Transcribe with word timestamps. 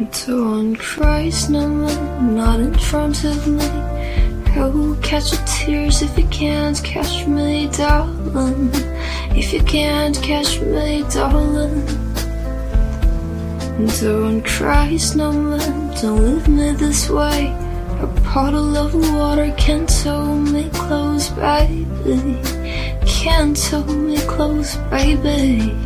Don't 0.00 0.74
cry, 0.74 1.28
snowman, 1.28 2.34
not 2.34 2.60
in 2.60 2.72
front 2.72 3.24
of 3.24 3.46
me. 3.46 3.68
Oh, 4.56 4.98
catch 5.02 5.32
your 5.32 5.42
tears 5.44 6.00
if 6.00 6.16
you 6.18 6.26
can't 6.28 6.82
catch 6.82 7.26
me, 7.26 7.68
darling. 7.68 8.70
If 9.36 9.52
you 9.52 9.62
can't 9.62 10.16
catch 10.22 10.60
me, 10.60 11.04
darling. 11.12 11.84
Don't 14.00 14.42
cry, 14.42 14.96
snowman, 14.96 15.94
don't 16.00 16.22
leave 16.24 16.48
me 16.48 16.70
this 16.72 17.10
way. 17.10 17.48
A 18.00 18.06
bottle 18.32 18.76
of 18.78 18.94
water 18.94 19.54
can't 19.58 19.88
tow 19.88 20.34
me 20.36 20.70
close, 20.70 21.28
baby. 21.28 22.40
Can't 23.06 23.56
tow 23.56 23.84
me 23.84 24.16
close, 24.26 24.74
baby. 24.90 25.76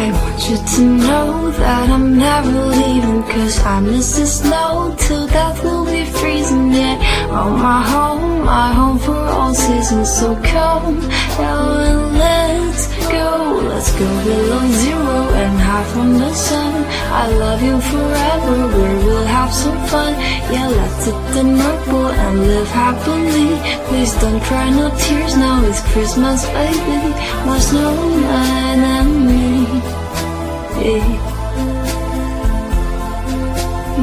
I 0.00 0.10
want 0.10 0.40
you 0.48 0.56
to 0.74 0.82
know 1.06 1.50
that 1.50 1.90
I'm 1.90 2.16
never 2.16 2.58
leaving 2.78 3.22
Cause 3.24 3.56
I 3.64 3.80
miss 3.80 4.18
the 4.18 4.26
snow 4.26 4.94
till 4.98 5.26
death 5.26 5.62
will 5.64 5.84
be 5.84 6.04
freezing 6.04 6.72
Yeah, 6.72 6.96
oh 7.30 7.50
my 7.68 7.82
home, 7.94 8.44
my 8.44 8.72
home 8.72 8.98
for 8.98 9.22
all 9.36 9.54
seasons 9.54 10.10
So 10.18 10.34
come 10.42 10.98
now 11.38 11.80
and 11.88 12.18
let's 12.18 12.82
go. 13.12 13.28
Let's 13.70 13.90
go 13.98 14.08
below 14.24 14.64
zero 14.84 15.18
and 15.42 15.56
hide 15.68 15.88
from 15.92 16.18
the 16.18 16.32
sun. 16.34 16.74
I 17.22 17.24
love 17.44 17.62
you 17.68 17.76
forever, 17.92 18.56
where 18.74 18.98
we'll 19.04 19.30
have 19.38 19.52
some 19.52 19.80
fun. 19.90 20.12
Yeah, 20.54 20.68
let's 20.78 21.04
hit 21.06 21.20
the 21.34 21.44
North 21.44 21.84
Pole 21.88 22.14
and 22.24 22.36
live 22.50 22.70
happily. 22.82 23.50
Please 23.88 24.12
don't 24.22 24.40
cry, 24.48 24.70
no 24.70 24.86
tears 24.98 25.36
now, 25.36 25.64
it's 25.68 25.82
Christmas, 25.92 26.40
baby. 26.56 27.02
My 27.48 27.58
snowman 27.58 28.78
and 28.96 29.12
me 29.26 29.51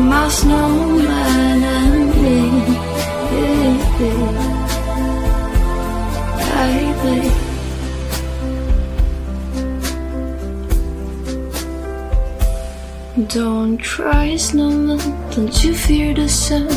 my 0.10 0.28
snowman 0.30 1.64
and 1.64 2.10
me, 2.22 2.42
baby. 3.30 4.40
Don't 13.28 13.78
try, 13.78 14.38
snowman, 14.38 15.00
don't 15.32 15.64
you 15.64 15.74
fear 15.76 16.14
the 16.14 16.30
sun 16.30 16.68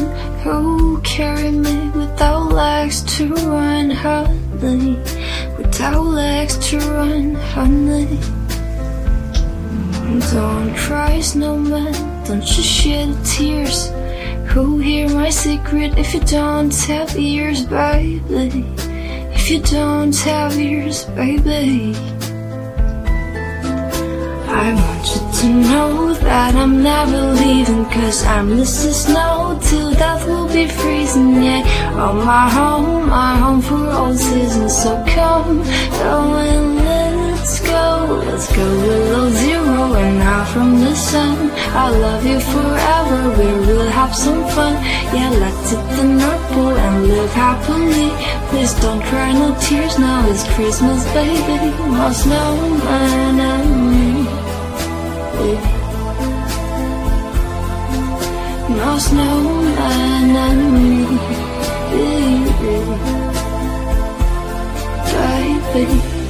Oh, 0.45 1.01
carry 1.05 1.51
me 1.51 1.91
without 1.91 2.53
legs 2.53 3.03
to 3.17 3.33
run, 3.35 3.91
honey 3.91 4.97
Without 5.57 6.03
legs 6.03 6.59
to 6.71 6.79
run, 6.79 7.35
honey 7.35 8.42
don't 10.21 10.75
cry, 10.77 11.21
snowman, 11.21 11.93
don't 12.25 12.47
you 12.57 12.63
shed 12.63 13.15
tears. 13.25 13.91
Who 14.53 14.79
hear 14.79 15.09
my 15.09 15.31
secret 15.31 15.97
if 15.97 16.15
you 16.15 16.21
don't 16.21 16.75
have 16.87 17.17
ears, 17.19 17.65
baby? 17.65 18.65
If 19.35 19.51
you 19.51 19.61
don't 19.61 20.17
have 20.21 20.59
ears, 20.59 21.05
baby. 21.17 21.95
I 24.63 24.75
want 24.75 25.07
you 25.13 25.23
to 25.41 25.49
know 25.71 26.15
that 26.15 26.55
I'm 26.55 26.83
never 26.83 27.33
leaving 27.33 27.85
Cause 27.87 28.25
I 28.25 28.43
miss 28.43 28.85
the 28.85 28.93
snow 28.93 29.59
till 29.63 29.93
death 29.93 30.27
will 30.27 30.47
be 30.47 30.69
freezing, 30.69 31.43
yeah. 31.43 31.63
Oh, 31.97 32.13
my 32.13 32.49
home, 32.51 33.09
my 33.09 33.37
home 33.37 33.63
for 33.63 33.87
all 33.91 34.15
seasons 34.15 34.77
So 34.83 35.03
come, 35.09 35.63
go 36.03 36.35
and 36.35 36.77
let's 36.77 37.61
go 37.61 38.23
Let's 38.27 38.55
go 38.55 39.02
from 40.53 40.81
the 40.81 40.95
sun. 40.95 41.51
I 41.85 41.89
love 41.89 42.25
you 42.27 42.39
forever, 42.39 43.21
we 43.39 43.49
will 43.67 43.89
have 43.89 44.15
some 44.15 44.43
fun. 44.55 44.75
Yeah, 45.17 45.31
let's 45.43 45.71
hit 45.71 45.85
the 45.97 46.05
North 46.05 46.45
Pole 46.53 46.77
and 46.87 47.09
live 47.09 47.33
happily. 47.33 48.11
Please 48.49 48.75
don't 48.83 49.03
cry, 49.09 49.33
no 49.33 49.57
tears 49.61 49.99
now, 49.99 50.29
it's 50.31 50.45
Christmas, 50.55 51.03
baby. 51.15 51.59
My 51.99 52.13
snowman 52.13 53.41
and 53.53 53.71
me 53.91 54.13
My 58.79 58.99
snowman 58.99 60.37
and 60.47 60.63
me 60.75 60.93
Baby 65.73 66.22